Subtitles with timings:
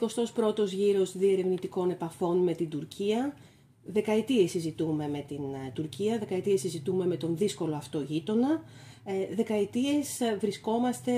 [0.00, 3.36] 61ος γύρος διερευνητικών επαφών με την Τουρκία.
[3.84, 8.62] Δεκαετίες συζητούμε με την ε, Τουρκία, δεκαετίες συζητούμε με τον δύσκολο αυτό γείτονα.
[9.04, 11.12] Ε, δεκαετίες βρισκόμαστε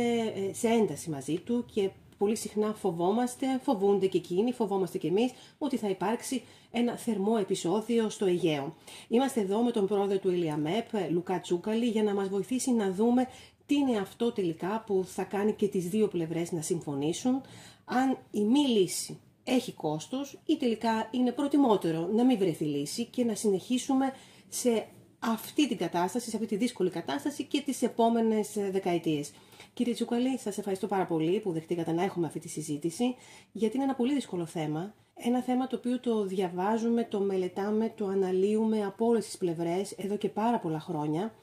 [0.53, 5.77] σε ένταση μαζί του και πολύ συχνά φοβόμαστε, φοβούνται και εκείνοι, φοβόμαστε και εμείς, ότι
[5.77, 8.75] θα υπάρξει ένα θερμό επεισόδιο στο Αιγαίο.
[9.09, 13.27] Είμαστε εδώ με τον πρόεδρο του Ηλιαμέπ, Λουκά Τσούκαλη, για να μας βοηθήσει να δούμε
[13.67, 17.41] τι είναι αυτό τελικά που θα κάνει και τις δύο πλευρές να συμφωνήσουν,
[17.85, 23.25] αν η μη λύση έχει κόστος ή τελικά είναι προτιμότερο να μην βρεθεί λύση και
[23.25, 24.13] να συνεχίσουμε
[24.49, 24.87] σε
[25.19, 29.33] αυτή την κατάσταση, σε αυτή τη δύσκολη κατάσταση και τις επόμενες δεκαετίες.
[29.75, 33.15] Κύριε Τσουκαλή, σας ευχαριστώ πάρα πολύ που δεχτήκατε να έχουμε αυτή τη συζήτηση,
[33.53, 34.95] γιατί είναι ένα πολύ δύσκολο θέμα.
[35.15, 40.17] Ένα θέμα το οποίο το διαβάζουμε, το μελετάμε, το αναλύουμε από όλες τις πλευρές εδώ
[40.17, 41.35] και πάρα πολλά χρόνια.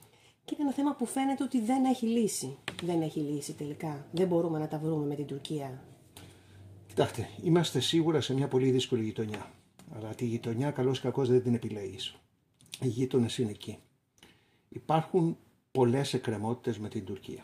[0.45, 2.57] Και είναι ένα θέμα που φαίνεται ότι δεν έχει λύση.
[2.83, 4.05] Δεν έχει λύση τελικά.
[4.11, 5.90] Δεν μπορούμε να τα βρούμε με την Τουρκία.
[6.91, 9.51] Κοιτάξτε, είμαστε σίγουρα σε μια πολύ δύσκολη γειτονιά.
[9.95, 12.15] Αλλά τη γειτονιά καλώ ή κακώ δεν την επιλέγεις.
[12.81, 13.77] Οι γείτονες είναι εκεί.
[14.69, 15.37] Υπάρχουν
[15.71, 17.43] πολλές εκκρεμότητες με την Τουρκία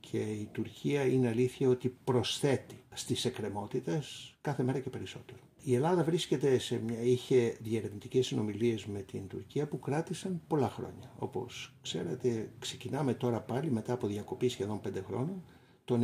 [0.00, 5.38] και η Τουρκία είναι αλήθεια ότι προσθέτει στις εκκρεμότητες κάθε μέρα και περισσότερο.
[5.62, 11.12] Η Ελλάδα βρίσκεται σε μια, είχε διερευνητικές συνομιλίες με την Τουρκία που κράτησαν πολλά χρόνια.
[11.18, 15.44] Όπως ξέρετε ξεκινάμε τώρα πάλι μετά από διακοπή σχεδόν πέντε χρόνων
[15.84, 16.02] τον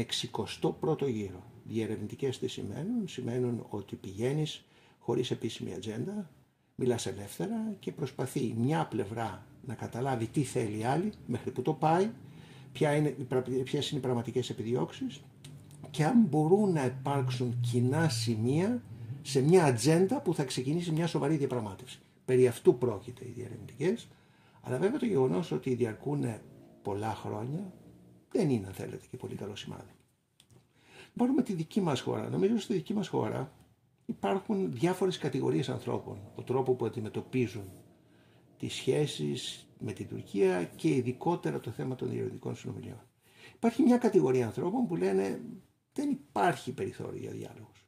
[0.60, 1.54] 61ο γύρο.
[1.68, 4.64] Διερευνητικές τι σημαίνουν, σημαίνουν ότι πηγαίνεις
[4.98, 6.30] χωρίς επίσημη ατζέντα,
[6.74, 11.72] μιλάς ελεύθερα και προσπαθεί μια πλευρά να καταλάβει τι θέλει η άλλη μέχρι που το
[11.72, 12.10] πάει
[12.72, 13.08] ποια είναι,
[13.64, 15.20] ποιες είναι οι πραγματικές επιδιώξεις
[15.90, 18.82] και αν μπορούν να υπάρξουν κοινά σημεία
[19.22, 21.98] σε μια ατζέντα που θα ξεκινήσει μια σοβαρή διαπραγμάτευση.
[22.24, 23.96] Περί αυτού πρόκειται οι διαρευνητικέ,
[24.62, 26.24] αλλά βέβαια το γεγονός ότι διαρκούν
[26.82, 27.72] πολλά χρόνια
[28.32, 29.95] δεν είναι, αν θέλετε, και πολύ καλό σημάδι.
[31.16, 32.28] Πάρουμε τη δική μας χώρα.
[32.28, 33.52] Νομίζω στη δική μας χώρα
[34.06, 36.18] υπάρχουν διάφορες κατηγορίες ανθρώπων.
[36.34, 37.70] Ο τρόπο που αντιμετωπίζουν
[38.58, 43.00] τις σχέσεις με την Τουρκία και ειδικότερα το θέμα των διαρωτικών συνομιλιών.
[43.54, 45.40] Υπάρχει μια κατηγορία ανθρώπων που λένε
[45.92, 47.86] δεν υπάρχει περιθώριο για, διάλογος,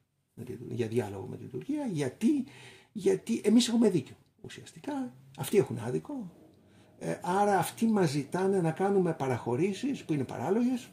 [0.69, 2.45] για διάλογο με την Τουρκία γιατί,
[2.93, 6.33] γιατί εμείς έχουμε δίκιο ουσιαστικά, αυτοί έχουν άδικο,
[6.99, 10.91] ε, άρα αυτοί μας ζητάνε να κάνουμε παραχωρήσεις που είναι παράλογες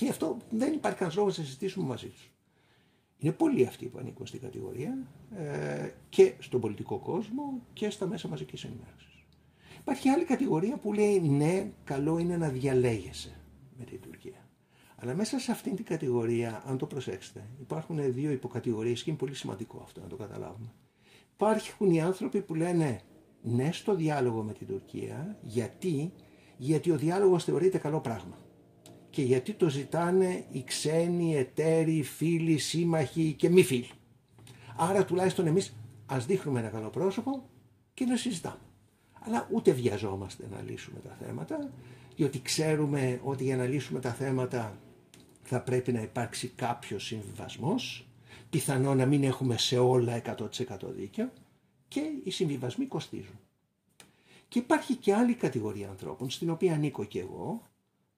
[0.00, 2.30] και αυτό δεν υπάρχει κανένας λόγος να συζητήσουμε μαζί τους.
[3.18, 4.98] Είναι πολλοί αυτοί που ανήκουν στην κατηγορία
[5.36, 9.24] ε, και στον πολιτικό κόσμο και στα μέσα μαζικής ενημέρωσης.
[9.78, 13.40] Υπάρχει άλλη κατηγορία που λέει ναι, καλό είναι να διαλέγεσαι
[13.78, 14.48] με την Τουρκία.
[14.96, 19.34] Αλλά μέσα σε αυτήν την κατηγορία, αν το προσέξετε, υπάρχουν δύο υποκατηγορίες και είναι πολύ
[19.34, 20.72] σημαντικό αυτό να το καταλάβουμε.
[21.32, 23.00] Υπάρχουν οι άνθρωποι που λένε
[23.42, 26.12] ναι στο διάλογο με την Τουρκία, γιατί,
[26.56, 28.38] γιατί ο διάλογος θεωρείται καλό πράγμα
[29.20, 33.90] και γιατί το ζητάνε οι ξένοι, εταίροι, φίλοι, σύμμαχοι και μη φίλοι.
[34.76, 35.74] Άρα τουλάχιστον εμείς
[36.06, 37.48] ας δείχνουμε ένα καλό πρόσωπο
[37.94, 38.60] και να συζητάμε.
[39.20, 41.72] Αλλά ούτε βιαζόμαστε να λύσουμε τα θέματα,
[42.16, 44.78] διότι ξέρουμε ότι για να λύσουμε τα θέματα
[45.42, 48.08] θα πρέπει να υπάρξει κάποιος συμβιβασμός,
[48.50, 50.48] πιθανό να μην έχουμε σε όλα 100%
[50.82, 51.30] δίκιο
[51.88, 53.38] και οι συμβιβασμοί κοστίζουν.
[54.48, 57.69] Και υπάρχει και άλλη κατηγορία ανθρώπων, στην οποία ανήκω και εγώ,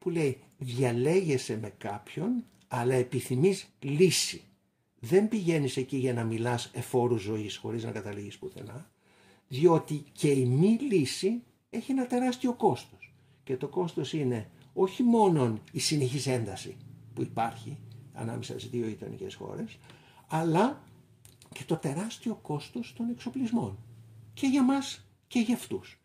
[0.02, 4.42] που λέει διαλέγεσαι με κάποιον αλλά επιθυμείς λύση.
[5.00, 8.90] Δεν πηγαίνεις εκεί για να μιλάς εφόρου ζωής χωρίς να καταλήγεις πουθενά,
[9.48, 13.14] διότι και η μη λύση έχει ένα τεράστιο κόστος.
[13.44, 16.76] Και το κόστος είναι όχι μόνο η συνεχής ένταση
[17.14, 17.78] που υπάρχει
[18.12, 19.78] ανάμεσα στις δύο γειτονικές χώρες,
[20.28, 20.82] αλλά
[21.52, 23.78] και το τεράστιο κόστος των εξοπλισμών.
[24.34, 26.00] Και για μας και για αυτούς.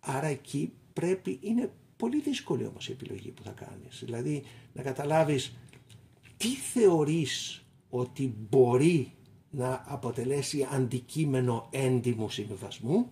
[0.00, 4.02] Άρα εκεί πρέπει, είναι Πολύ δύσκολη όμως η επιλογή που θα κάνεις.
[4.04, 4.42] Δηλαδή
[4.72, 5.52] να καταλάβεις
[6.36, 9.12] τι θεωρείς ότι μπορεί
[9.50, 13.10] να αποτελέσει αντικείμενο έντιμου συμβιβασμού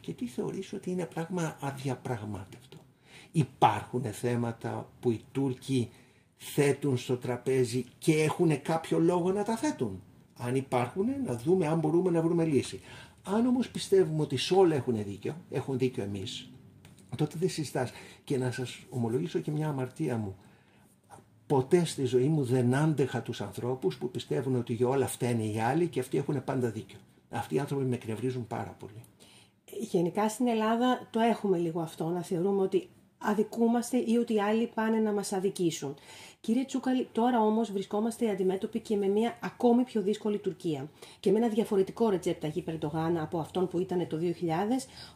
[0.00, 2.76] και τι θεωρείς ότι είναι πράγμα αδιαπραγμάτευτο.
[3.32, 5.90] Υπάρχουν θέματα που οι Τούρκοι
[6.36, 10.02] θέτουν στο τραπέζι και έχουν κάποιο λόγο να τα θέτουν.
[10.36, 12.80] Αν υπάρχουν, να δούμε αν μπορούμε να βρούμε λύση.
[13.22, 16.50] Αν όμως πιστεύουμε ότι σε όλα έχουν δίκιο, έχουν δίκιο εμείς,
[17.16, 17.92] τότε δεν συζητάς.
[18.24, 20.36] Και να σας ομολογήσω και μια αμαρτία μου.
[21.46, 25.60] Ποτέ στη ζωή μου δεν άντεχα τους ανθρώπους που πιστεύουν ότι για όλα φταίνε οι
[25.60, 26.98] άλλοι και αυτοί έχουν πάντα δίκιο.
[27.30, 29.04] Αυτοί οι άνθρωποι με εκνευρίζουν πάρα πολύ.
[29.80, 32.88] Γενικά στην Ελλάδα το έχουμε λίγο αυτό, να θεωρούμε ότι
[33.20, 35.94] αδικούμαστε ή ότι οι άλλοι πάνε να μας αδικήσουν.
[36.40, 40.90] Κύριε Τσούκαλη, τώρα όμως βρισκόμαστε αντιμέτωποι και με μια ακόμη πιο δύσκολη Τουρκία
[41.20, 44.22] και με ένα διαφορετικό ρετζέπτα Ταγί Περντογάν από αυτόν που ήταν το 2000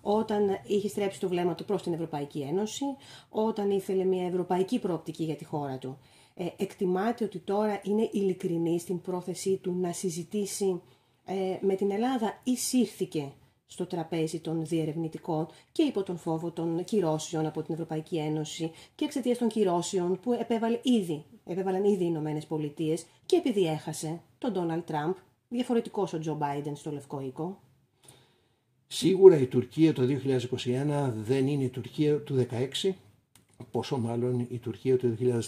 [0.02, 2.84] όταν είχε στρέψει το βλέμμα του προς την Ευρωπαϊκή Ένωση,
[3.28, 5.98] όταν ήθελε μια ευρωπαϊκή προοπτική για τη χώρα του.
[6.34, 10.82] Ε, εκτιμάται ότι τώρα είναι ειλικρινή στην πρόθεσή του να συζητήσει
[11.24, 13.32] ε, με την Ελλάδα ή σύρθηκε
[13.66, 19.04] στο τραπέζι των διερευνητικών και υπό τον φόβο των κυρώσεων από την Ευρωπαϊκή Ένωση και
[19.04, 24.52] εξαιτίας των κυρώσεων που επέβαλε ήδη, επέβαλαν ήδη οι Ηνωμένες Πολιτείες και επειδή έχασε τον
[24.52, 25.14] Ντόναλτ Τραμπ,
[25.48, 27.60] διαφορετικός ο Τζο Μπάιντεν στο Λευκό Οίκο.
[28.86, 30.02] Σίγουρα η Τουρκία το
[30.64, 32.46] 2021 δεν είναι η Τουρκία του
[32.82, 32.90] 2016,
[33.70, 35.40] πόσο μάλλον η Τουρκία του 2004.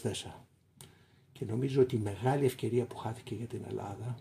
[1.32, 4.16] Και νομίζω ότι η μεγάλη ευκαιρία που χάθηκε για την Ελλάδα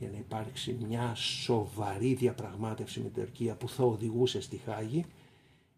[0.00, 5.04] για να υπάρξει μια σοβαρή διαπραγμάτευση με την Τουρκία που θα οδηγούσε στη Χάγη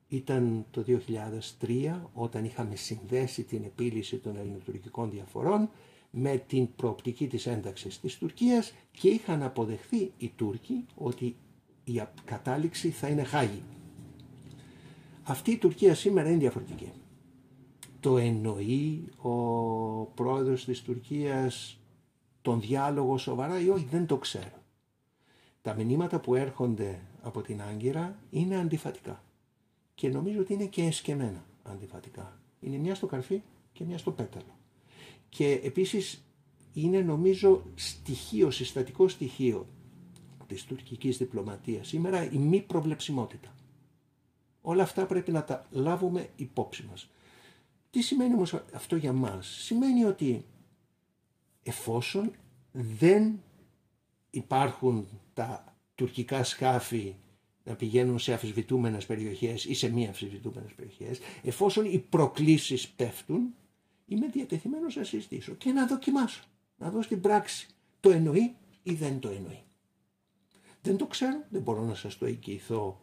[0.08, 0.84] ήταν το
[1.60, 5.68] 2003 όταν είχαμε συνδέσει την επίλυση των ελληνοτουρκικών διαφορών
[6.10, 11.36] με την προοπτική της ένταξης της Τουρκίας και είχαν αποδεχθεί οι Τούρκοι ότι
[11.84, 13.62] η κατάληξη θα είναι Χάγη.
[15.22, 16.92] Αυτή η Τουρκία σήμερα είναι διαφορετική.
[18.00, 19.30] Το εννοεί ο
[20.04, 21.76] πρόεδρος της Τουρκίας
[22.42, 24.62] τον διάλογο σοβαρά ή όχι δεν το ξέρω.
[25.62, 29.22] Τα μηνύματα που έρχονται από την Άγκυρα είναι αντιφατικά
[29.94, 32.40] και νομίζω ότι είναι και εσκεμμένα αντιφατικά.
[32.60, 33.42] Είναι μια στο καρφί
[33.72, 34.56] και μια στο πέταλο.
[35.28, 36.24] Και επίσης
[36.72, 39.66] είναι νομίζω στοιχείο, συστατικό στοιχείο
[40.46, 43.54] της τουρκικής διπλωματίας σήμερα η μη προβλεψιμότητα.
[44.60, 47.10] Όλα αυτά πρέπει να τα λάβουμε υπόψη μας.
[47.90, 50.44] Τι σημαίνει όμως αυτό για μας; Σημαίνει ότι
[51.62, 52.32] εφόσον
[52.72, 53.42] δεν
[54.30, 57.14] υπάρχουν τα τουρκικά σκάφη
[57.64, 63.54] να πηγαίνουν σε αφισβητούμενες περιοχές ή σε μη αφισβητούμενες περιοχές, εφόσον οι προκλήσεις πέφτουν,
[64.06, 66.44] είμαι διατεθειμένος να συζητήσω και να δοκιμάσω,
[66.76, 67.68] να δω στην πράξη
[68.00, 69.62] το εννοεί ή δεν το εννοεί.
[70.82, 73.00] Δεν το ξέρω, δεν μπορώ να σας το εγγυηθώ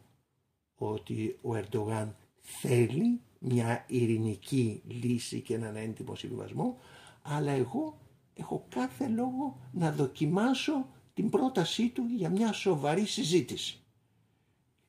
[0.74, 6.78] ότι ο Ερντογάν θέλει μια ειρηνική λύση και έναν έντιμο συμβιβασμό,
[7.22, 7.98] αλλά εγώ
[8.40, 13.80] έχω κάθε λόγο να δοκιμάσω την πρότασή του για μια σοβαρή συζήτηση.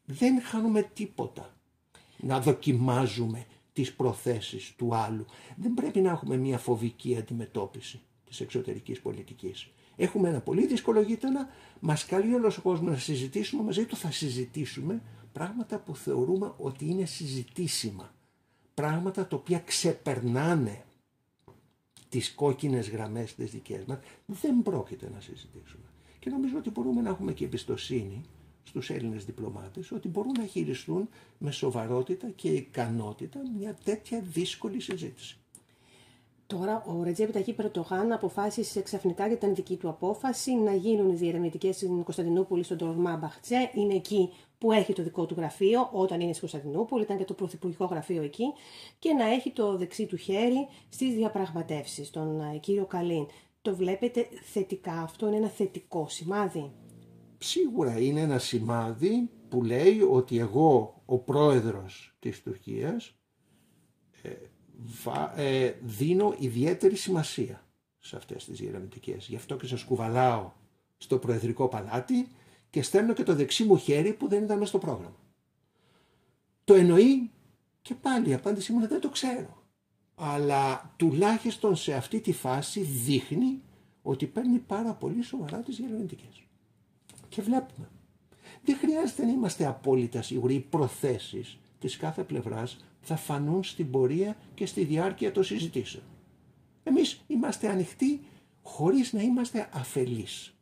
[0.06, 1.56] Δεν χάνουμε τίποτα
[2.18, 5.26] να δοκιμάζουμε τις προθέσεις του άλλου.
[5.56, 9.68] Δεν πρέπει να έχουμε μια φοβική αντιμετώπιση της εξωτερικής πολιτικής.
[9.96, 11.50] Έχουμε ένα πολύ δύσκολο γείτονα,
[11.80, 15.02] μας καλεί όλος ο κόσμος να συζητήσουμε, μαζί του θα συζητήσουμε
[15.32, 18.14] πράγματα που θεωρούμε ότι είναι συζητήσιμα.
[18.74, 20.84] Πράγματα τα οποία ξεπερνάνε
[22.12, 25.84] τις κόκκινες γραμμές τις δικές μας, δεν πρόκειται να συζητήσουμε.
[26.20, 28.22] Και νομίζω ότι μπορούμε να έχουμε και εμπιστοσύνη
[28.64, 35.41] στους Έλληνες διπλωμάτες ότι μπορούν να χειριστούν με σοβαρότητα και ικανότητα μια τέτοια δύσκολη συζήτηση.
[36.52, 41.16] Τώρα ο Ρετζέπη Ταχύ Περτογάν αποφάσισε ξαφνικά για την δική του απόφαση να γίνουν οι
[41.16, 43.72] διερευνητικές στην Κωνσταντινούπολη στον Τορμά Μπαχτσέ.
[43.74, 47.34] Είναι εκεί που έχει το δικό του γραφείο όταν είναι στην Κωνσταντινούπολη, ήταν και το
[47.34, 48.44] πρωθυπουργικό γραφείο εκεί,
[49.00, 53.28] και να έχει το δεξί του χέρι στις διαπραγματεύσεις, τον ε, κύριο Καλίν.
[53.62, 56.72] Το βλέπετε θετικά, αυτό είναι ένα θετικό σημάδι.
[57.38, 63.16] Σίγουρα είναι ένα σημάδι που λέει ότι εγώ, ο πρόεδρος της Τουρκίας,
[64.22, 64.51] ε, ε,
[65.82, 67.66] δίνω ιδιαίτερη σημασία
[68.00, 69.28] σε αυτές τις διερευνητικές.
[69.28, 70.52] Γι' αυτό και σας κουβαλάω
[70.98, 72.28] στο Προεδρικό Παλάτι
[72.70, 75.16] και στέλνω και το δεξί μου χέρι που δεν ήταν μέσα στο πρόγραμμα.
[76.64, 77.32] Το εννοεί
[77.82, 79.64] και πάλι η απάντησή μου είναι δεν το ξέρω.
[80.16, 83.62] Αλλά τουλάχιστον σε αυτή τη φάση δείχνει
[84.02, 86.44] ότι παίρνει πάρα πολύ σοβαρά τις διερευνητικές.
[87.30, 87.90] Και βλέπουμε.
[88.64, 90.54] Δεν χρειάζεται να είμαστε απόλυτα σίγουροι.
[90.54, 96.04] Οι προθέσεις της κάθε πλευράς θα φανούν στην πορεία και στη διάρκεια των συζητήσεων.
[96.84, 98.22] Εμείς είμαστε ανοιχτοί
[98.62, 100.54] χωρίς να είμαστε αφελείς.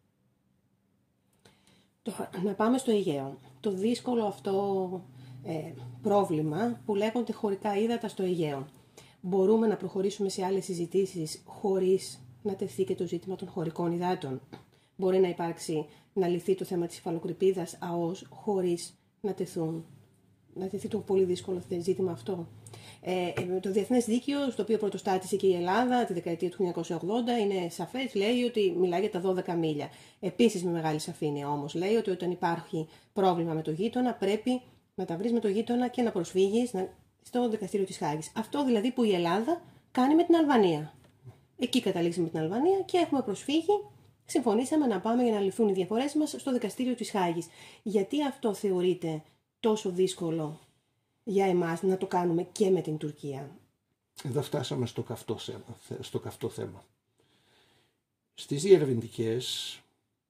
[2.44, 3.38] να πάμε στο Αιγαίο.
[3.60, 5.04] Το δύσκολο αυτό
[5.44, 8.68] ε, πρόβλημα που λέγονται χωρικά ύδατα στο Αιγαίο.
[9.22, 14.42] Μπορούμε να προχωρήσουμε σε άλλες συζητήσεις χωρίς να τεθεί και το ζήτημα των χωρικών υδάτων;
[14.96, 19.86] Μπορεί να υπάρξει, να λυθεί το θέμα της υφαλοκρηπίδας ΑΟΣ χωρίς να τεθούν
[20.54, 22.48] να τεθεί το πολύ δύσκολο ζήτημα αυτό.
[23.02, 26.88] Ε, ε, το Διεθνές Δίκαιο, στο οποίο πρωτοστάτησε και η Ελλάδα τη δεκαετία του 1980,
[27.42, 29.90] είναι σαφές, λέει ότι μιλάει για τα 12 μίλια.
[30.20, 34.62] Επίσης με μεγάλη σαφήνεια όμως λέει ότι όταν υπάρχει πρόβλημα με το γείτονα πρέπει
[34.96, 36.72] να τα βρεις με το γείτονα και να προσφύγεις
[37.22, 38.32] στο δικαστήριο της Χάγης.
[38.36, 40.94] Αυτό δηλαδή που η Ελλάδα κάνει με την Αλβανία.
[41.60, 43.84] Εκεί καταλήξαμε με την Αλβανία και έχουμε προσφύγει
[44.30, 47.48] συμφωνήσαμε να πάμε για να λυθούν οι διαφορές μας στο δικαστήριο της Χάγης.
[47.84, 49.22] Γιατί αυτό θεωρείται
[49.60, 50.60] τόσο δύσκολο
[51.24, 53.58] για εμάς να το κάνουμε και με την Τουρκία.
[54.24, 55.38] Εδώ φτάσαμε στο καυτό,
[56.00, 56.86] στο καυτό θέμα.
[58.34, 59.80] Στις διερευνητικές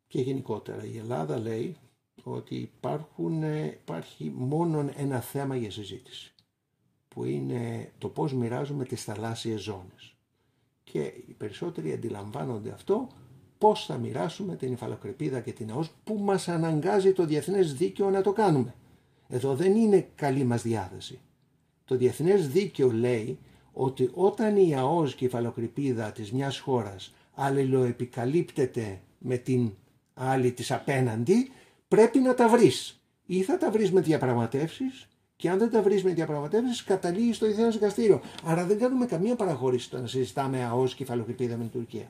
[0.08, 1.78] και γενικότερα η Ελλάδα λέει
[2.24, 6.34] ότι υπάρχουν, υπάρχει μόνο ένα θέμα για συζήτηση
[7.08, 10.14] που είναι το πώς μοιράζουμε τις θαλάσσιες ζώνες.
[10.84, 13.08] και οι περισσότεροι αντιλαμβάνονται αυτό
[13.58, 18.22] πώς θα μοιράσουμε την υφαλοκρηπίδα και την ΑΟΣ που μας αναγκάζει το διεθνές δίκαιο να
[18.22, 18.76] το κάνουμε.
[19.30, 21.20] Εδώ δεν είναι καλή μας διάθεση.
[21.86, 23.38] Το διεθνές δίκαιο λέει
[23.74, 29.72] ότι όταν η ΑΟΣ και η υφαλοκρηπίδα της μιας χώρας αλληλοεπικαλύπτεται με την
[30.14, 31.52] άλλη της απέναντι,
[31.88, 33.00] πρέπει να τα βρεις.
[33.26, 37.46] Ή θα τα βρεις με διαπραγματεύσεις και αν δεν τα βρεις με διαπραγματεύσεις, καταλήγεις στο
[37.46, 38.22] Διεθνές Δικαστήριο.
[38.44, 42.10] Άρα δεν κάνουμε καμία παραχώρηση στο να συζητάμε ΑΟΣ και υφαλοκρηπίδα με την Τουρκία.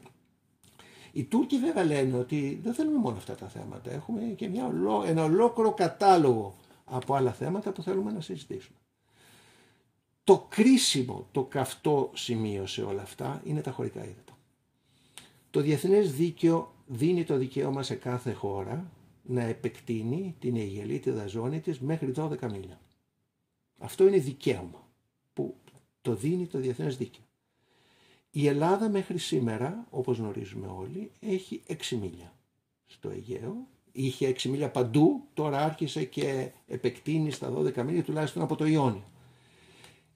[1.12, 3.92] Οι Τούρκοι βέβαια λένε ότι δεν θέλουμε μόνο αυτά τα θέματα.
[3.92, 4.72] Έχουμε και μια,
[5.06, 6.56] ένα ολόκληρο κατάλογο
[6.89, 8.77] από άλλα θέματα που θέλουμε να συζητήσουμε.
[10.24, 14.38] Το κρίσιμο, το καυτό σημείο σε όλα αυτά είναι τα χωρικά ύδατα.
[15.50, 18.91] Το διεθνές δίκαιο δίνει το δικαίωμα σε κάθε χώρα
[19.24, 22.79] να επεκτείνει την αιγελίτιδα ζώνη της μέχρι 12 μίλια.
[23.77, 24.88] Αυτό είναι δικαίωμα
[25.34, 25.55] που
[26.01, 27.24] το δίνει το διεθνές δίκαιο.
[28.31, 32.34] Η Ελλάδα μέχρι σήμερα, όπως γνωρίζουμε όλοι, έχει 6 μίλια
[32.86, 33.67] στο Αιγαίο.
[34.01, 39.10] Είχε 6 μίλια παντού, τώρα άρχισε και επεκτείνει στα 12 μίλια τουλάχιστον από το Ιόνιο.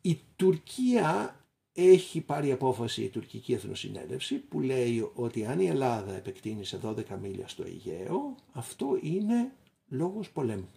[0.01, 1.39] Η Τουρκία
[1.73, 7.03] έχει πάρει απόφαση η τουρκική εθνοσυνέλευση που λέει ότι αν η Ελλάδα επεκτείνει σε 12
[7.21, 9.51] μίλια στο Αιγαίο, αυτό είναι
[9.87, 10.69] λόγος πολέμου.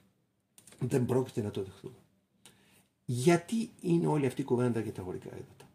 [0.79, 1.99] Δεν πρόκειται να το δεχθούμε.
[3.05, 5.69] Γιατί είναι όλη αυτή η κουβέντα για τα χωρικά ύδατα;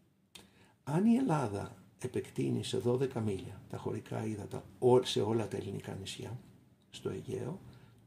[0.83, 4.63] Αν η Ελλάδα επεκτείνει σε 12 μίλια τα χωρικά ύδατα
[5.03, 6.39] σε όλα τα ελληνικά νησιά,
[6.91, 7.60] στο Αιγαίο,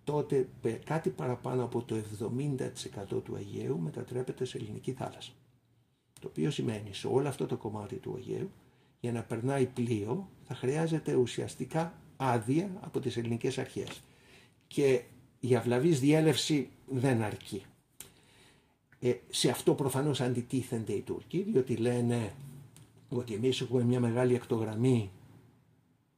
[0.05, 0.49] τότε
[0.85, 1.97] κάτι παραπάνω από το
[3.17, 5.33] 70% του Αιγαίου μετατρέπεται σε ελληνική θάλασσα.
[6.21, 8.51] Το οποίο σημαίνει σε όλο αυτό το κομμάτι του Αιγαίου,
[9.01, 14.03] για να περνάει πλοίο, θα χρειάζεται ουσιαστικά άδεια από τις ελληνικές αρχές.
[14.67, 15.03] Και
[15.41, 17.63] η αυλαβής διέλευση δεν αρκεί.
[19.01, 22.35] Ε, σε αυτό προφανώς αντιτίθενται οι Τούρκοι, διότι λένε
[23.09, 25.11] ότι εμείς έχουμε μια μεγάλη ακτογραμμή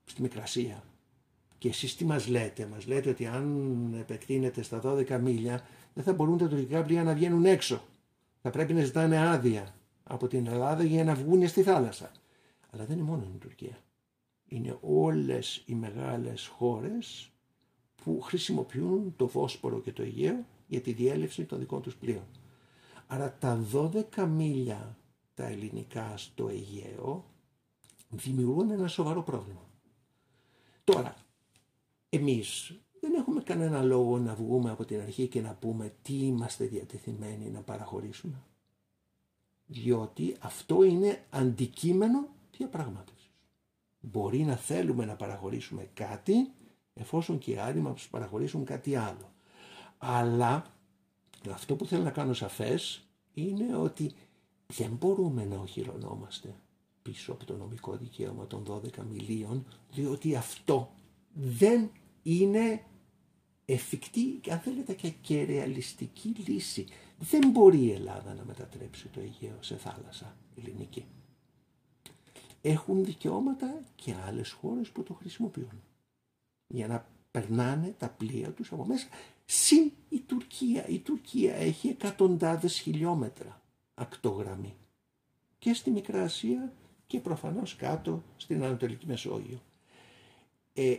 [0.04, 0.82] στη Μικρασία
[1.58, 6.12] και εσείς τι μας λέτε, μας λέτε ότι αν επεκτείνετε στα 12 μίλια δεν θα
[6.12, 7.82] μπορούν τα τουρκικά πλοία να βγαίνουν έξω.
[8.42, 12.10] Θα πρέπει να ζητάνε άδεια από την Ελλάδα για να βγουν στη θάλασσα.
[12.70, 13.78] Αλλά δεν είναι μόνο η Τουρκία.
[14.48, 17.30] Είναι όλες οι μεγάλες χώρες
[18.04, 22.24] που χρησιμοποιούν το Βόσπορο και το Αιγαίο για τη διέλευση των δικών τους πλοίων.
[23.06, 23.64] Άρα τα
[24.16, 24.96] 12 μίλια
[25.34, 27.24] τα ελληνικά στο Αιγαίο
[28.08, 29.70] δημιουργούν ένα σοβαρό πρόβλημα.
[30.84, 31.16] Τώρα,
[32.08, 36.64] εμείς δεν έχουμε κανένα λόγο να βγούμε από την αρχή και να πούμε τι είμαστε
[36.64, 38.42] διατεθειμένοι να παραχωρήσουμε.
[39.66, 43.30] Διότι αυτό είναι αντικείμενο διαπραγμάτευσης.
[44.00, 46.52] Μπορεί να θέλουμε να παραχωρήσουμε κάτι
[46.94, 49.32] εφόσον και οι άλλοι μας παραχωρήσουν κάτι άλλο.
[49.98, 50.66] Αλλά
[51.52, 54.12] αυτό που θέλω να κάνω σαφές είναι ότι
[54.66, 56.54] δεν μπορούμε να οχυρωνόμαστε
[57.02, 60.90] πίσω από το νομικό δικαίωμα των 12 μιλίων, διότι αυτό
[61.36, 61.90] δεν
[62.22, 62.82] είναι
[63.64, 66.86] εφικτή και αν θέλετε και, ρεαλιστική λύση.
[67.18, 71.04] Δεν μπορεί η Ελλάδα να μετατρέψει το Αιγαίο σε θάλασσα ελληνική.
[72.60, 75.82] Έχουν δικαιώματα και άλλες χώρες που το χρησιμοποιούν
[76.66, 79.06] για να περνάνε τα πλοία τους από μέσα
[79.44, 80.86] Συν η Τουρκία.
[80.86, 83.62] Η Τουρκία έχει εκατοντάδες χιλιόμετρα
[83.94, 84.74] ακτογραμμή.
[85.58, 86.72] Και στη Μικρά Ασία
[87.06, 89.60] και προφανώς κάτω στην Ανατολική Μεσόγειο.
[90.72, 90.96] Ε,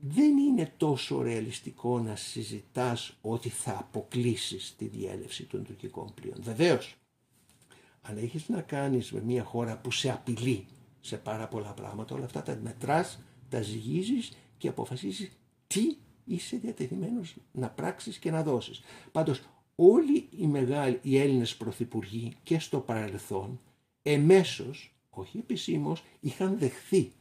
[0.00, 6.36] δεν είναι τόσο ρεαλιστικό να συζητάς ότι θα αποκλείσεις τη διέλευση των τουρκικών πλοίων.
[6.42, 6.94] Βεβαίως,
[8.02, 10.66] αν έχεις να κάνεις με μια χώρα που σε απειλεί
[11.00, 15.30] σε πάρα πολλά πράγματα, όλα αυτά τα μετράς, τα ζυγίζεις και αποφασίζεις
[15.66, 18.80] τι είσαι διατεθειμένος να πράξεις και να δώσεις.
[19.12, 19.42] Πάντως
[19.74, 23.60] όλοι οι μεγάλοι, οι Έλληνες πρωθυπουργοί και στο παρελθόν
[24.02, 27.12] εμέσως, όχι επισήμως, είχαν δεχθεί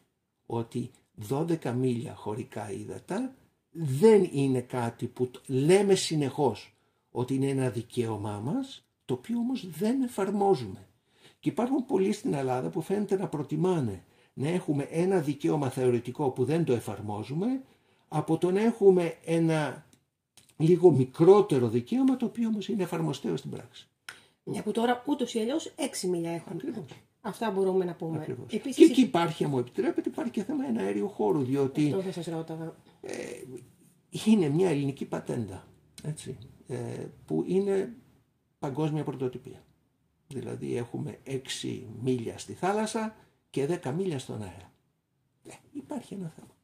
[0.45, 0.91] ότι
[1.29, 3.33] 12 μίλια χωρικά ύδατα
[3.71, 6.75] δεν είναι κάτι που λέμε συνεχώς
[7.11, 10.87] ότι είναι ένα δικαίωμά μας, το οποίο όμως δεν εφαρμόζουμε.
[11.39, 16.45] Και υπάρχουν πολλοί στην Ελλάδα που φαίνεται να προτιμάνε να έχουμε ένα δικαίωμα θεωρητικό που
[16.45, 17.61] δεν το εφαρμόζουμε
[18.07, 19.85] από το να έχουμε ένα
[20.57, 23.87] λίγο μικρότερο δικαίωμα το οποίο όμως είναι εφαρμοστέο στην πράξη.
[24.43, 26.51] Μια που τώρα ούτως ή αλλιώς 6 μίλια έχουν.
[26.55, 26.85] Ακριβώς.
[27.27, 28.37] Αυτά μπορούμε να πούμε.
[28.51, 28.75] Επίσης...
[28.75, 32.11] Και εκεί υπάρχει, αν μου επιτρέπετε, υπάρχει και θέμα ένα αέριο χώρο, διότι Αυτό θα
[32.11, 32.75] σας ρώταγα.
[33.01, 33.13] Ε,
[34.25, 35.67] είναι μια ελληνική πατέντα,
[36.03, 36.75] έτσι, ε,
[37.25, 37.93] που είναι
[38.59, 39.63] παγκόσμια πρωτοτυπία.
[40.27, 41.39] Δηλαδή έχουμε 6
[42.01, 43.15] μίλια στη θάλασσα
[43.49, 44.71] και 10 μίλια στον αέρα.
[45.47, 46.55] Ε, υπάρχει ένα θέμα.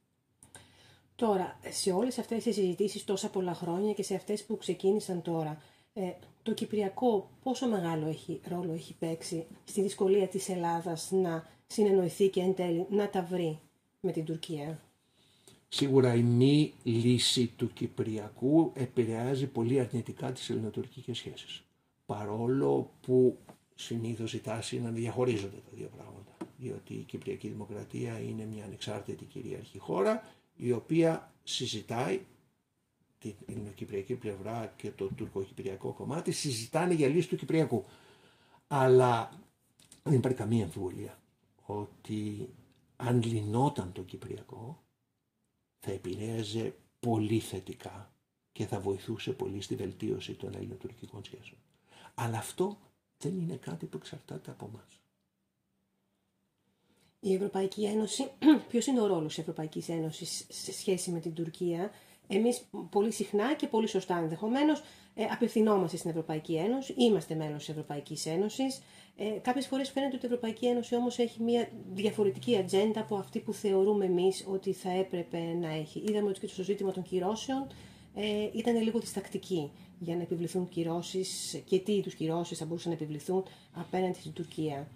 [1.15, 5.62] Τώρα, σε όλες αυτές τις συζητήσεις τόσα πολλά χρόνια και σε αυτές που ξεκίνησαν τώρα,
[5.94, 6.12] Ε,
[6.44, 12.42] το Κυπριακό πόσο μεγάλο έχει, ρόλο έχει παίξει στη δυσκολία της Ελλάδας να συνεννοηθεί και
[12.42, 13.60] εν τέλει να τα βρει
[14.00, 14.82] με την Τουρκία;
[15.68, 21.64] Σίγουρα η μη λύση του Κυπριακού επηρεάζει πολύ αρνητικά τις ελληνοτουρκικές σχέσεις.
[22.06, 23.38] Παρόλο που
[23.76, 26.38] συνήθως η τάση είναι να διαχωρίζονται τα δύο πράγματα.
[26.58, 30.24] Διότι η Κυπριακή Δημοκρατία είναι μια ανεξάρτητη κυρίαρχη χώρα
[30.56, 32.20] η οποία συζητάει
[33.32, 37.86] την ελληνοκυπριακή πλευρά και το τουρκοκυπριακό κομμάτι συζητάνε για λύση του Κυπριακού.
[38.68, 39.39] Αλλά
[40.03, 41.20] δεν υπάρχει καμία αμφιβολία
[41.65, 42.50] ότι
[42.96, 44.84] αν λυνόταν το Κυπριακό
[45.80, 48.13] θα επηρέαζε πολύ θετικά
[48.51, 51.60] και θα βοηθούσε πολύ στη βελτίωση των ελληνοτουρκικών σχέσεων.
[52.13, 52.77] Αλλά αυτό
[53.18, 55.01] δεν είναι κάτι που εξαρτάται από εμάς.
[57.20, 58.32] Η Ευρωπαϊκή Ένωση,
[58.70, 61.92] ποιος είναι ο ρόλος της Ευρωπαϊκής Ένωσης σε σχέση με την Τουρκία;
[62.27, 64.84] Εμείς πολύ συχνά και πολύ σωστά ενδεχομένως
[65.15, 68.82] ε, απευθυνόμαστε στην Ευρωπαϊκή Ένωση, είμαστε μέλος της Ευρωπαϊκής Ένωσης.
[69.18, 73.39] Ε, κάποιες φορές φαίνεται ότι η Ευρωπαϊκή Ένωση όμως έχει μια διαφορετική ατζέντα από αυτή
[73.39, 76.03] που θεωρούμε εμείς ότι θα έπρεπε να έχει.
[76.08, 77.68] Είδαμε ότι και στο ζήτημα των κυρώσεων
[78.15, 82.98] ε, ήταν λίγο διστακτική για να επιβληθούν κυρώσεις και τι είδους κυρώσεις θα μπορούσαν να
[82.98, 84.88] επιβληθούν απέναντι στην Τουρκία.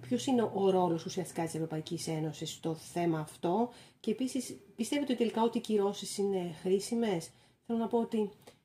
[0.00, 5.42] Ποιος είναι ο ρόλος ουσιαστικά της Ευρωπαϊκής Ένωσης στο θέμα αυτό; Και επίσης πιστεύετε τελικά
[5.42, 7.30] ότι οι κυρώσεις είναι χρήσιμες;
[7.66, 8.18] Θέλω να πω ότι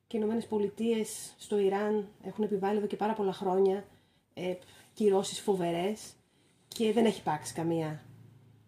[0.08, 3.86] και οι Ηνωμένες Πολιτείες στο Ιράν έχουν επιβάλει εδώ και πάρα πολλά χρόνια
[4.34, 4.54] ε,
[4.94, 6.14] κυρώσεις φοβερές
[6.68, 8.04] και δεν έχει υπάρξει καμία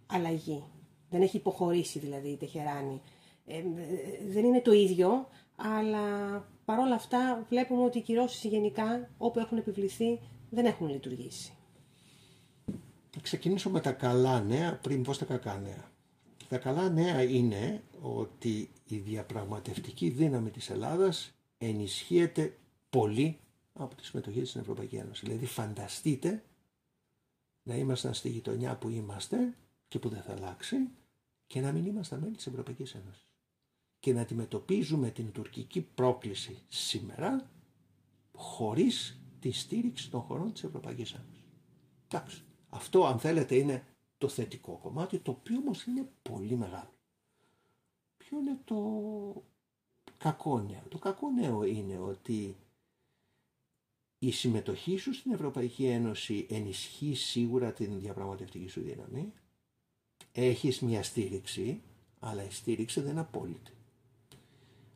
[0.07, 0.63] αλλαγή.
[1.09, 3.01] Δεν έχει υποχωρήσει δηλαδή η Τεχεράνη.
[3.45, 3.63] Ε,
[4.29, 6.07] δεν είναι το ίδιο, αλλά
[6.65, 11.53] παρόλα αυτά βλέπουμε ότι οι κυρώσεις γενικά όπου έχουν επιβληθεί δεν έχουν λειτουργήσει.
[13.15, 15.91] Θα ξεκινήσω με τα καλά νέα πριν πω τα κακά νέα.
[16.49, 22.57] Τα καλά νέα είναι ότι η διαπραγματευτική δύναμη της Ελλάδας ενισχύεται
[22.89, 23.39] πολύ
[23.73, 25.25] από τη συμμετοχή στην Ευρωπαϊκή Ένωση.
[25.25, 26.43] Δηλαδή φανταστείτε
[27.63, 30.77] να ήμασταν στη γειτονιά που είμαστε και που δεν θα αλλάξει
[31.47, 33.27] και να μην είμαστε μέλη της Ευρωπαϊκής Ένωσης.
[33.99, 37.49] Και να αντιμετωπίζουμε την τουρκική πρόκληση σήμερα
[38.35, 41.43] χωρίς τη στήριξη των χωρών της Ευρωπαϊκής Ένωσης.
[42.07, 42.43] Εντάξει.
[42.73, 43.85] Αυτό αν θέλετε είναι
[44.17, 46.93] το θετικό κομμάτι, το οποίο όμως είναι πολύ μεγάλο.
[48.17, 49.43] Ποιο είναι το
[50.17, 52.55] κακό νέο; Το κακό νέο είναι ότι
[54.19, 59.33] η συμμετοχή σου στην Ευρωπαϊκή Ένωση ενισχύει σίγουρα την διαπραγματευτική σου δύναμη.
[60.31, 61.81] Έχεις μια στήριξη,
[62.19, 63.71] αλλά η στήριξη δεν είναι απόλυτη.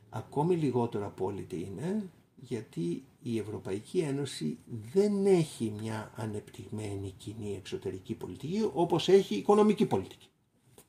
[0.10, 4.58] Ακόμη λιγότερο απόλυτη είναι γιατί η Ευρωπαϊκή Ένωση
[4.94, 10.28] δεν έχει μια ανεπτυγμένη κοινή εξωτερική πολιτική όπως έχει οικονομική πολιτική.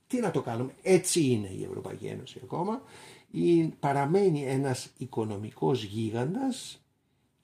[0.07, 2.83] Τι να το κάνουμε, έτσι είναι η Ευρωπαϊκή Ένωση ακόμα.
[3.31, 6.83] Η, παραμένει ένας οικονομικός γίγαντας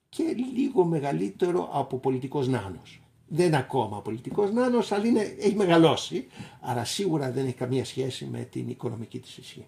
[0.08, 0.22] και
[0.54, 3.00] λίγο μεγαλύτερο από πολιτικός νάνος.
[3.28, 6.26] Δεν είναι ακόμα πολιτικός νάνος, αλλά είναι, έχει μεγαλώσει,
[6.60, 9.66] άρα σίγουρα δεν έχει καμία σχέση με την οικονομική της ισχύ.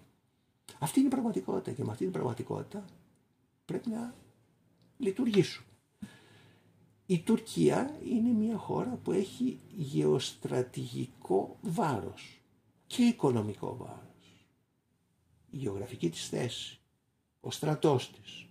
[0.79, 2.85] Αυτή είναι η πραγματικότητα και με αυτή την πραγματικότητα
[3.65, 4.13] πρέπει να
[4.97, 5.65] λειτουργήσουν.
[7.05, 12.41] Η Τουρκία είναι μια χώρα που έχει γεωστρατηγικό βάρος
[12.87, 14.45] και οικονομικό βάρος.
[15.49, 16.79] Η γεωγραφική της θέση,
[17.39, 18.45] ο στρατός της,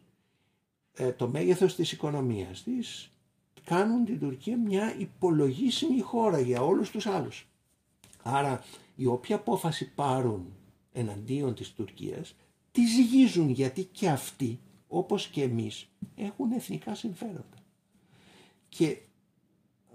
[0.93, 3.11] ε, το μέγεθος της οικονομίας της
[3.65, 7.49] κάνουν την Τουρκία μια υπολογίσιμη χώρα για όλους τους άλλους.
[8.23, 8.65] Άρα
[8.97, 10.53] η όποια απόφαση πάρουν
[10.93, 12.35] εναντίον της Τουρκίας
[12.73, 17.57] τη ζυγίζουν γιατί και αυτοί όπως και εμείς έχουν εθνικά συμφέροντα.
[18.69, 18.99] Και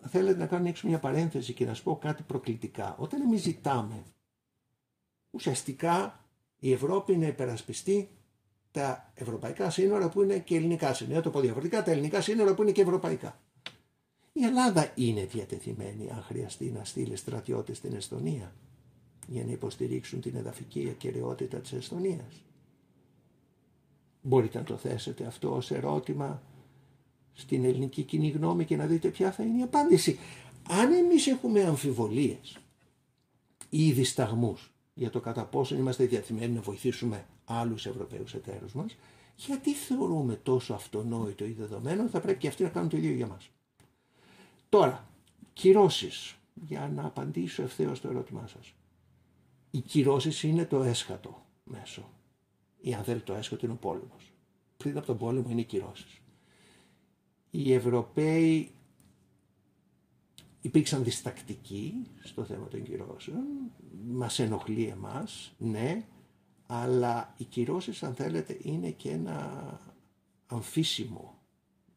[0.07, 2.95] θέλετε να κάνω έξω μια παρένθεση και να σου πω κάτι προκλητικά.
[2.97, 4.03] Όταν εμείς ζητάμε
[5.31, 6.25] ουσιαστικά
[6.59, 8.09] η Ευρώπη να υπερασπιστεί
[8.71, 11.21] τα ευρωπαϊκά σύνορα που είναι και ελληνικά σύνορα.
[11.21, 13.39] Το πω διαφορετικά, τα ελληνικά σύνορα που είναι και ευρωπαϊκά.
[14.33, 18.53] Η Ελλάδα είναι διατεθειμένη, αν χρειαστεί, να στείλει στρατιώτες στην Εστονία
[19.27, 22.43] για να υποστηρίξουν την εδαφική ακαιρεότητα της Εστονίας.
[24.21, 26.41] Μπορείτε να το θέσετε αυτό ως ερώτημα
[27.33, 30.19] στην ελληνική κοινή γνώμη και να δείτε ποια θα είναι η απάντηση.
[30.67, 32.57] Αν εμείς έχουμε αμφιβολίες
[33.69, 38.97] ή δισταγμούς για το κατά πόσο είμαστε διατημένοι να βοηθήσουμε άλλους Ευρωπαίους εταίρους μας,
[39.35, 43.27] γιατί θεωρούμε τόσο αυτονόητο ή δεδομένο θα πρέπει και αυτοί να κάνουν το ίδιο για
[43.27, 43.49] μας.
[44.69, 45.07] Τώρα,
[45.53, 48.73] κυρώσεις, για να απαντήσω ευθέως στο ερώτημά σας.
[49.71, 52.09] Οι κυρώσεις είναι το έσχατο μέσο
[52.81, 54.31] ή αν θέλει το έσχατο είναι ο πόλεμος.
[54.77, 56.21] Πριν από τον πόλεμο είναι οι κυρώσεις.
[57.49, 58.71] Οι Ευρωπαίοι
[60.61, 63.43] υπήρξαν διστακτικοί στο θέμα των κυρώσεων,
[64.07, 66.05] μας ενοχλεί εμάς, ναι,
[66.65, 69.79] αλλά οι κυρώσεις αν θέλετε είναι και ένα
[70.45, 71.39] αμφίσιμο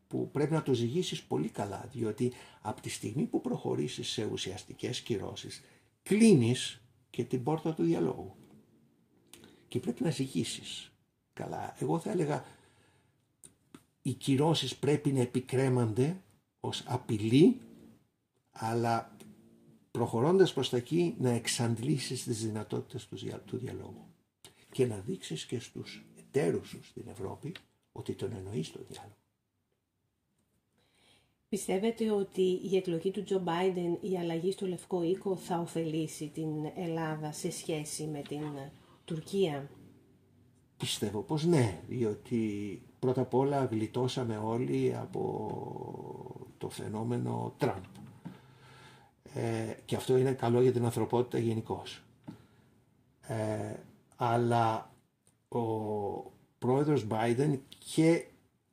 [0.09, 5.01] που πρέπει να το ζυγίσεις πολύ καλά, διότι από τη στιγμή που προχωρήσεις σε ουσιαστικές
[5.01, 5.63] κυρώσεις,
[6.03, 8.35] κλείνεις και την πόρτα του διαλόγου.
[9.75, 10.93] Και πρέπει να ζυγίσεις
[11.33, 11.77] καλά.
[11.79, 12.45] Εγώ θα έλεγα
[14.03, 16.23] οι κυρώσεις πρέπει να επικρέμανται
[16.61, 17.61] ως απειλή,
[18.51, 19.17] αλλά
[19.91, 23.09] προχωρώντας προς τα εκεί να εξαντλήσεις τις δυνατότητες
[23.47, 24.07] του διαλόγου
[24.73, 27.53] και να δείξεις και στους εταίρους σου στην Ευρώπη
[27.93, 29.17] ότι τον εννοείς τον διάλογο.
[31.49, 36.73] Πιστεύετε ότι η εκλογή του Τζο Μπάιντεν, η αλλαγή στο Λευκό Οίκο θα ωφελήσει την
[36.77, 38.43] Ελλάδα σε σχέση με την
[39.05, 39.71] Τουρκία.
[40.77, 47.83] Πιστεύω πως ναι, διότι πρώτα απ' όλα γλιτώσαμε όλοι από το φαινόμενο Τραμπ.
[49.35, 51.83] Ε, και αυτό είναι καλό για την ανθρωπότητα γενικώ.
[53.21, 53.75] Ε,
[54.17, 54.91] αλλά
[55.49, 55.61] ο
[56.59, 57.59] πρόεδρος Biden
[57.95, 58.25] και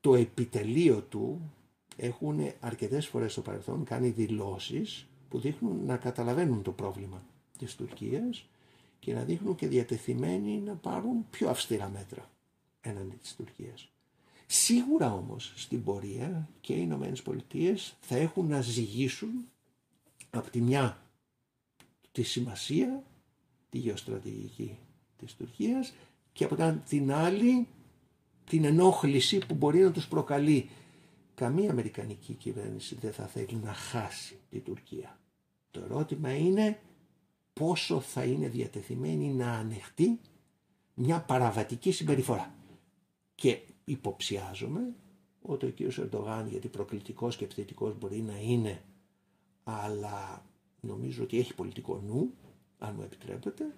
[0.02, 1.52] το επιτελείο του
[1.96, 7.24] έχουν αρκετές φορές στο παρελθόν κάνει δηλώσεις που δείχνουν να καταλαβαίνουν το πρόβλημα
[7.58, 8.46] της Τουρκίας
[9.02, 12.30] και να δείχνουν και διατεθειμένοι να πάρουν πιο αυστηρά μέτρα
[12.82, 13.90] έναντι της Τουρκίας.
[14.46, 19.30] Σίγουρα όμως στην πορεία και οι Ηνωμένες Πολιτείες θα έχουν να ζυγίσουν
[20.30, 21.02] από τη μια
[22.12, 23.04] τη σημασία,
[23.70, 24.78] τη γεωστρατηγική
[25.18, 25.94] της Τουρκίας
[26.34, 27.68] και από την άλλη
[28.50, 30.70] την ενόχληση που μπορεί να τους προκαλεί.
[31.36, 35.20] Καμία Αμερικανική κυβέρνηση δεν θα θέλει να χάσει τη Τουρκία.
[35.72, 36.80] Το ερώτημα είναι
[37.62, 40.19] πόσο θα είναι διατεθειμένη να ανεχτεί
[40.93, 42.56] μια παραβατική συμπεριφορά.
[43.36, 44.95] Και υποψιάζομαι
[45.41, 45.97] ότι ο κ.
[45.97, 48.82] Ερντογάν, γιατί προκλητικός και επιθετικός μπορεί να είναι,
[49.63, 50.45] αλλά
[50.80, 52.34] νομίζω ότι έχει πολιτικό νου,
[52.80, 53.76] αν μου επιτρέπετε,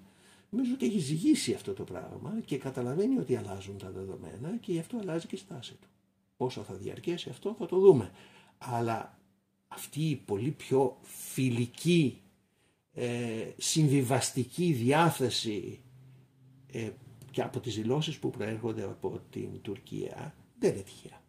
[0.49, 4.79] νομίζω ότι έχει ζυγίσει αυτό το πράγμα και καταλαβαίνει ότι αλλάζουν τα δεδομένα και γι'
[4.79, 5.87] αυτό αλλάζει και η στάση του.
[6.37, 8.11] Πόσο θα διαρκέσει αυτό θα το δούμε.
[8.57, 9.19] Αλλά
[9.67, 12.22] αυτή η πολύ πιο φιλική,
[12.93, 15.81] ε, συμβιβαστική διάθεση
[16.71, 16.89] ε,
[17.31, 21.21] και από τις δηλώσεις που προέρχονται από την Τουρκία δεν είναι τυχαία.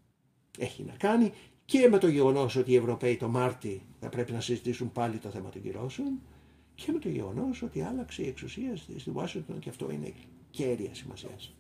[0.59, 1.33] Έχει να κάνει
[1.65, 5.29] και με το γεγονός ότι οι Ευρωπαίοι το Μάρτι θα πρέπει να συζητήσουν πάλι το
[5.31, 6.21] θέμα των κυρώσεων
[6.75, 10.13] και με το γεγονός ότι άλλαξε η εξουσία στη Ουάσιγκτον και αυτό είναι
[10.51, 11.55] κέρια σημασίας.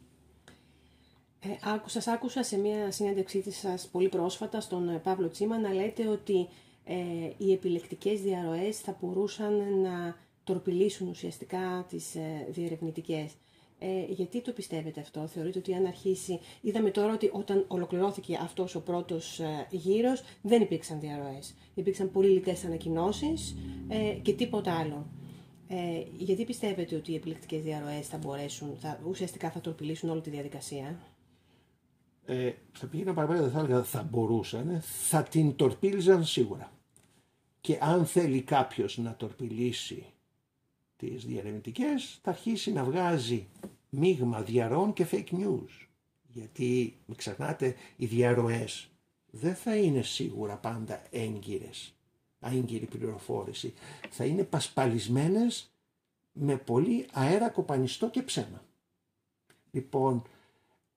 [1.40, 5.72] Ε, άκουσα, άκουσα σε μια συνέντευξή της σας πολύ πρόσφατα στον ε, Παύλο Τσίμα να
[5.72, 6.48] λέτε ότι
[6.84, 6.94] ε,
[7.36, 13.32] οι επιλεκτικές διαρροές θα μπορούσαν να τορπιλήσουν ουσιαστικά τις ε, διερευνητικές.
[13.78, 16.40] Ε, γιατί το πιστεύετε αυτό, θεωρείτε ότι αν αρχίσει...
[16.60, 21.54] Είδαμε τώρα ότι όταν ολοκληρώθηκε αυτός ο πρώτος ε, γύρος δεν υπήρξαν διαρροές.
[21.74, 23.56] Υπήρξαν πολύ λιτές ανακοινώσεις
[23.88, 25.06] ε, και τίποτα άλλο.
[25.68, 30.30] Ε, γιατί πιστεύετε ότι οι επιλεκτικές διαρροές θα μπορέσουν, θα, ουσιαστικά θα τορπιλήσουν όλη τη
[30.30, 30.98] διαδικασία;
[32.26, 36.72] Ε, θα πήγαινα παραπέρα, δεν θα έλεγα θα μπορούσαν, θα την τορπίλιζαν σίγουρα.
[37.60, 40.06] Και αν θέλει κάποιος να τορπιλήσει
[40.96, 43.48] τις διαρευνητικές θα αρχίσει να βγάζει
[43.88, 45.86] μείγμα διαρροών και fake news.
[46.26, 48.88] Γιατί, μην ξεχνάτε, οι διαρροές
[49.30, 51.94] δεν θα είναι σίγουρα πάντα έγκυρες,
[52.40, 53.74] έγκυρη πληροφόρηση.
[54.10, 55.70] Θα είναι πασπαλισμένες
[56.32, 58.64] με πολύ αέρα κοπανιστό και ψέμα.
[59.70, 60.22] Λοιπόν,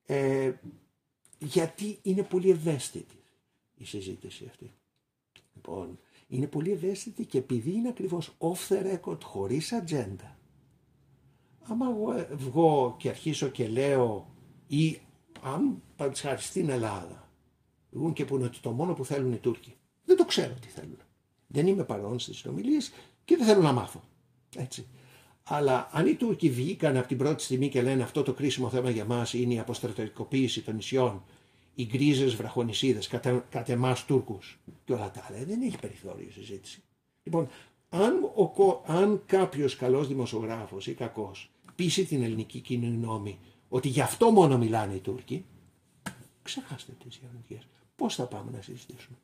[0.05, 0.53] ε,
[1.39, 3.15] γιατί είναι πολύ ευαίσθητη
[3.76, 4.73] η συζήτηση αυτή.
[5.56, 10.38] Λοιπόν, είναι πολύ ευαίσθητη και επειδή είναι ακριβώς off the record, χωρίς ατζέντα.
[11.62, 14.34] Άμα εγώ βγω και αρχίσω και λέω
[14.67, 15.00] ή
[15.41, 17.32] αν παραδείγματος στην Ελλάδα
[17.91, 20.97] βγουν και πούνε ότι το μόνο που θέλουν οι Τούρκοι, δεν το ξέρω τι θέλουν.
[21.47, 22.91] Δεν είμαι παρόν στις συνομιλίες
[23.26, 24.04] και δεν θέλω να μάθω.
[24.56, 24.88] Έτσι.
[25.49, 28.89] Αλλά αν οι Τούρκοι βγήκαν από την πρώτη στιγμή και λένε αυτό το κρίσιμο θέμα
[28.89, 31.23] για μας είναι η αποστρατευτικοποίηση των νησιών
[31.75, 35.45] οι γκρίζες βραχονισίδες κατά, κατά εμάς Τούρκους και όλα τα άλλα.
[35.45, 36.83] Δεν έχει περιθώριο συζήτηση.
[37.23, 37.47] Λοιπόν,
[37.89, 44.01] αν, ο, αν κάποιος καλός δημοσιογράφος ή κακός πείσει την ελληνική κοινή γνώμη ότι γι'
[44.01, 45.45] αυτό μόνο μιλάνε οι Τούρκοι,
[46.41, 47.60] ξεχάστε τις διανοητικέ.
[47.95, 49.17] Πώς θα πάμε να συζητήσουμε;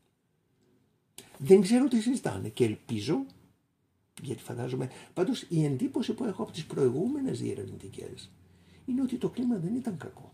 [1.38, 3.26] Δεν ξέρω τι συζητάνε και ελπίζω,
[4.22, 8.32] γιατί φαντάζομαι, πάντως η εντύπωση που έχω από τις προηγούμενες διερευνητικές
[8.86, 10.34] είναι ότι το κλίμα δεν ήταν κακό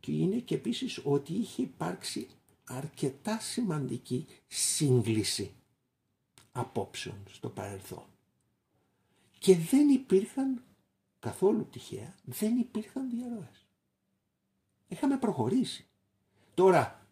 [0.00, 2.28] και είναι και επίσης ότι είχε υπάρξει
[2.64, 5.52] αρκετά σημαντική σύγκληση
[6.52, 8.04] απόψεων στο παρελθόν.
[9.38, 10.62] Και δεν υπήρχαν
[11.18, 13.66] καθόλου τυχαία, δεν υπήρχαν διαρροές.
[14.88, 15.86] Είχαμε προχωρήσει.
[16.54, 17.06] Τώρα,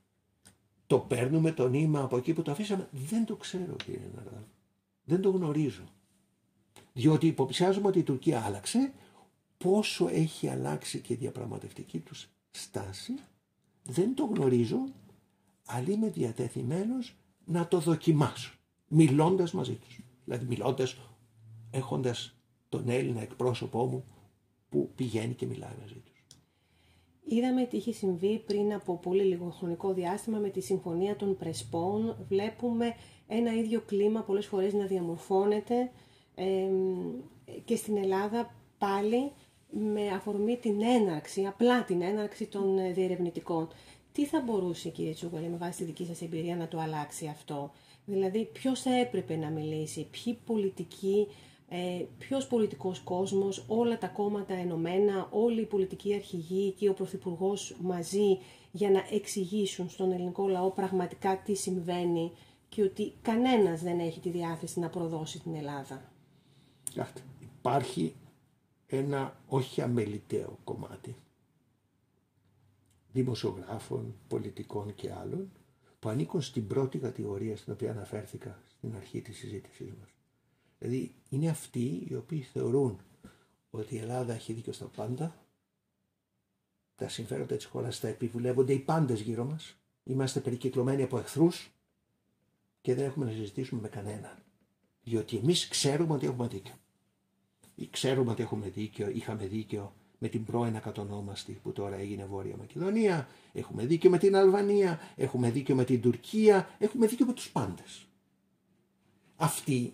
[0.86, 2.88] το παίρνουμε το νήμα από εκεί που το αφήσαμε.
[2.92, 4.42] Δεν το ξέρω κύριε Ναρδάλ.
[5.10, 5.84] Δεν το γνωρίζω.
[6.92, 8.92] Διότι υποψιάζομαι ότι η Τουρκία άλλαξε
[9.58, 13.12] πόσο έχει αλλάξει και η διαπραγματευτική τους στάση,
[13.82, 14.78] δεν το γνωρίζω,
[15.66, 18.54] αλλά είμαι διατεθειμένος να το δοκιμάσω,
[18.88, 20.00] μιλώντας μαζί τους.
[20.24, 20.96] Δηλαδή μιλώντας,
[21.70, 22.34] έχοντας
[22.68, 24.04] τον Έλληνα εκπρόσωπό μου
[24.68, 26.24] που πηγαίνει και μιλάει μαζί τους.
[27.24, 32.16] Είδαμε τι είχε συμβεί πριν από πολύ λίγο χρονικό διάστημα με τη Συμφωνία των Πρεσπών.
[32.28, 32.94] Βλέπουμε
[33.32, 35.90] ένα ίδιο κλίμα πολλές φορές να διαμορφώνεται
[37.64, 39.32] και στην Ελλάδα πάλι
[39.70, 43.68] με αφορμή την έναρξη, απλά την έναρξη των ε, διερευνητικών.
[44.12, 47.70] Τι θα μπορούσε, κύριε Τσούγκαλη, με βάση τη δική σας εμπειρία να το αλλάξει αυτό;
[48.04, 51.26] Δηλαδή, ποιος θα έπρεπε να μιλήσει, ποιοι πολιτικοί,
[51.68, 57.76] ε, ποιος πολιτικός κόσμος, όλα τα κόμματα ενωμένα, όλοι οι πολιτικοί αρχηγοί και ο Πρωθυπουργός
[57.80, 58.38] μαζί
[58.72, 62.32] για να εξηγήσουν στον ελληνικό λαό πραγματικά τι συμβαίνει
[62.70, 66.12] και ότι κανένας δεν έχει τη διάθεση να προδώσει την Ελλάδα.
[67.40, 68.14] Υπάρχει
[68.86, 71.16] ένα όχι αμεληταίο κομμάτι
[73.12, 75.52] δημοσιογράφων, πολιτικών και άλλων
[75.98, 80.08] που ανήκουν στην πρώτη κατηγορία στην οποία αναφέρθηκα στην αρχή της συζήτησής μας.
[80.78, 83.00] Δηλαδή είναι αυτοί οι οποίοι θεωρούν
[83.70, 85.44] ότι η Ελλάδα έχει δίκιο στα πάντα,
[86.94, 91.70] τα συμφέροντα της χώρας τα επιβουλεύονται οι πάντες γύρω μας, είμαστε περικυκλωμένοι από εχθρούς
[92.80, 94.42] και δεν έχουμε να συζητήσουμε με κανέναν.
[95.02, 96.74] Διότι εμείς ξέρουμε ότι έχουμε δίκιο.
[97.90, 103.28] Ξέρουμε ότι έχουμε δίκιο, είχαμε δίκιο με την πρώην ακατονόμαστη που τώρα έγινε Βόρεια Μακεδονία,
[103.52, 108.06] έχουμε δίκιο με την Αλβανία, έχουμε δίκιο με την Τουρκία, έχουμε δίκιο με τους πάντες.
[109.36, 109.92] Αυτοί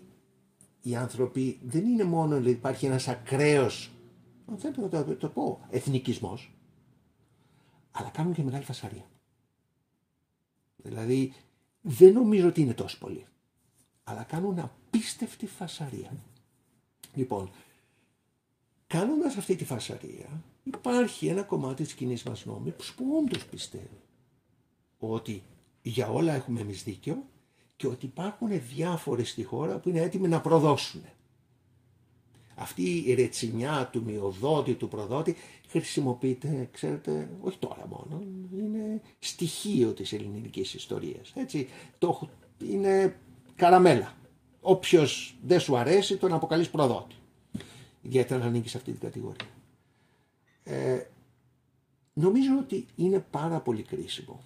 [0.83, 3.93] οι άνθρωποι δεν είναι μόνο ότι υπάρχει ένας ακραίος,
[4.47, 6.53] αν θέλετε να το, το πω, εθνικισμός,
[7.91, 9.11] αλλά κάνουν και μεγάλη φασαρία.
[10.77, 11.33] Δηλαδή
[11.89, 13.27] δεν νομίζω ότι είναι τόσο πολύ,
[14.05, 16.13] αλλά κάνουν απίστευτη φασαρία.
[17.15, 17.51] Λοιπόν,
[18.87, 24.01] κάνοντας αυτή τη φασαρία υπάρχει ένα κομμάτι της κοινής μας νόμης που όντως πιστεύει
[24.99, 25.43] ότι
[25.83, 27.25] για όλα έχουμε εμείς δίκιο
[27.77, 31.03] και ότι υπάρχουν διάφοροι στη χώρα που είναι έτοιμοι να προδώσουν.
[32.59, 35.37] Αυτή η ρετσινιά του μειοδότη, του προδότη
[35.69, 41.33] χρησιμοποιείται, ξέρετε, όχι τώρα μόνο, είναι στοιχείο της ελληνικής ιστορίας.
[41.35, 42.29] Έτσι, το,
[42.71, 43.17] είναι
[43.57, 44.15] καραμέλα.
[44.61, 47.15] Όποιος δεν σου αρέσει τον αποκαλείς προδότη
[48.07, 49.49] ιδιαίτερα να ανήκει σε αυτή την κατηγορία.
[50.65, 51.03] Ε,
[52.13, 54.43] νομίζω ότι είναι πάρα πολύ κρίσιμο.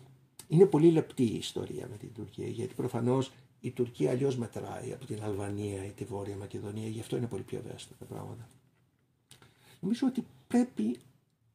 [0.48, 5.06] Είναι πολύ λεπτή η ιστορία με την Τουρκία, γιατί προφανώς η Τουρκία αλλιώς μετράει από
[5.06, 8.48] την Αλβανία ή τη Βόρεια Μακεδονία, γι' αυτό είναι πολύ πιο ευαίσθητα τα πράγματα.
[9.80, 10.98] Νομίζω ότι πρέπει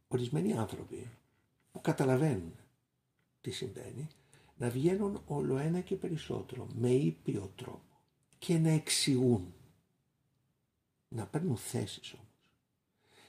[0.08, 1.10] ορισμένοι άνθρωποι
[1.72, 2.54] που καταλαβαίνουν
[3.42, 4.08] τι συμβαίνει,
[4.58, 8.00] να βγαίνουν όλο ένα και περισσότερο με ήπιο τρόπο
[8.38, 9.54] και να εξηγούν
[11.08, 12.26] να παίρνουν θέσεις όμως.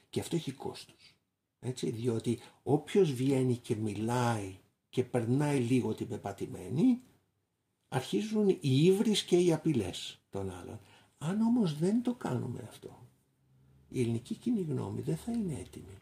[0.09, 1.15] Και αυτό έχει κόστος.
[1.59, 4.57] Έτσι, διότι όποιος βγαίνει και μιλάει
[4.89, 7.01] και περνάει λίγο την πεπατημένη,
[7.87, 10.79] αρχίζουν οι ύβρις και οι απειλές των άλλων.
[11.17, 13.07] Αν όμως δεν το κάνουμε αυτό,
[13.89, 15.97] η ελληνική κοινή γνώμη δεν θα είναι έτοιμη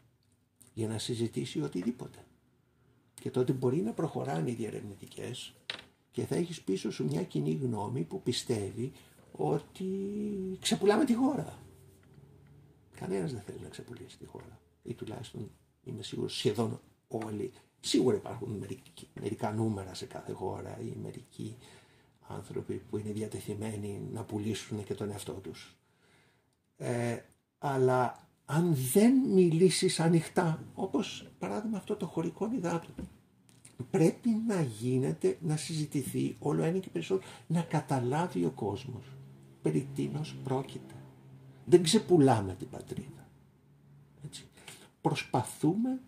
[0.74, 2.18] για να συζητήσει οτιδήποτε.
[3.20, 5.54] Και τότε μπορεί να προχωράνε οι διερευνητικές
[6.10, 8.92] και θα έχεις πίσω σου μια κοινή γνώμη που πιστεύει
[9.32, 9.86] ότι
[10.60, 11.58] ξεπουλάμε τη χώρα.
[12.96, 14.60] Κανένας δεν θέλει να ξεπουλήσει τη χώρα.
[14.82, 15.50] Ή τουλάχιστον
[15.84, 17.52] είμαι σίγουρος σχεδόν όλοι.
[17.86, 18.64] Σίγουρα υπάρχουν
[19.20, 21.56] μερικά νούμερα σε κάθε χώρα ή μερικοί
[22.28, 25.76] άνθρωποι που είναι διατεθειμένοι να πουλήσουν και τον εαυτό τους.
[26.76, 27.18] Ε,
[27.58, 32.88] αλλά αν δεν μιλήσεις ανοιχτά, όπως παράδειγμα αυτό το χωρικό υδάτο,
[33.90, 39.04] πρέπει να γίνεται, να συζητηθεί όλο ένα και περισσότερο, να καταλάβει ο κόσμος
[39.62, 40.94] περί τίνος πρόκειται.
[41.64, 43.28] Δεν ξεπουλάμε την πατρίδα.
[44.24, 44.48] Έτσι.
[45.00, 46.00] Προσπαθούμε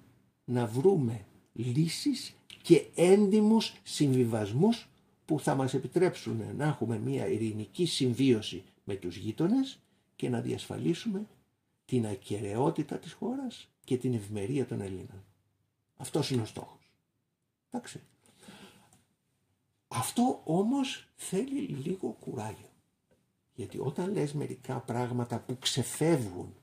[0.45, 1.27] να βρούμε
[1.59, 4.89] λύσεις και έντιμους συμβιβασμούς
[5.25, 9.79] που θα μας επιτρέψουν να έχουμε μια ειρηνική συμβίωση με τους γείτονες
[10.17, 11.27] και να διασφαλίσουμε
[11.85, 15.25] την ακαιρεότητα της χώρας και την ευμερία των Ελλήνων.
[15.97, 16.91] Αυτός είναι ο στόχος.
[17.71, 18.01] Εντάξει.
[19.89, 22.71] Αυτό όμως θέλει λίγο κουράγιο.
[23.55, 26.55] Γιατί όταν λες μερικά πράγματα που ξεφεύγουν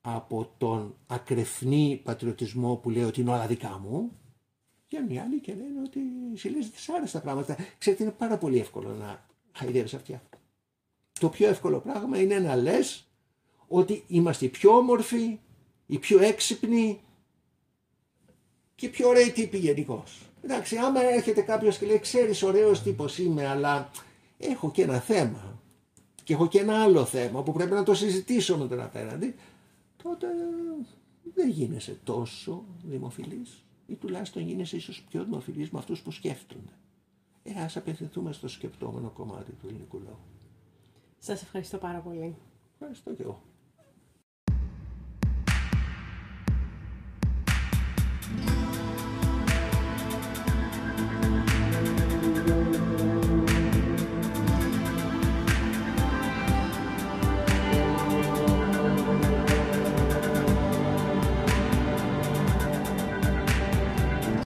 [0.00, 4.12] από τον ακρεφνή πατριωτισμό που λέει ότι είναι όλα δικά μου,
[4.88, 6.00] βγαίνουν οι άλλοι και λένε ότι
[6.34, 7.56] εσύ λες δυσάρεστα πράγματα.
[7.78, 10.22] Ξέρετε είναι πάρα πολύ εύκολο να χαϊδεύεις αυτιά.
[11.20, 13.04] Το πιο εύκολο πράγμα είναι να λες
[13.68, 15.38] ότι είμαστε οι πιο όμορφοι,
[15.86, 17.00] οι πιο έξυπνοι
[18.74, 20.20] και πιο ωραίοι τύποι γενικώς.
[20.42, 23.90] Εντάξει, άμα έρχεται κάποιος και λέει, ξέρεις, ωραίος τύπος είμαι, αλλά
[24.38, 25.60] έχω και ένα θέμα
[26.24, 29.34] και έχω και ένα άλλο θέμα που πρέπει να το συζητήσω με τον απέναντι,
[30.02, 30.26] τότε
[31.34, 33.64] δεν γίνεσαι τόσο δημοφιλής.
[33.86, 36.72] ή τουλάχιστον γίνεσαι ίσως πιο δημοφιλής με αυτούς που σκέφτονται.
[37.42, 40.18] Ε, ας απευθυνθούμε στο σκεπτόμενο κομμάτι του ελληνικού λαού.
[41.18, 42.36] Σας ευχαριστώ πάρα πολύ.
[42.72, 43.42] Ευχαριστώ και εγώ.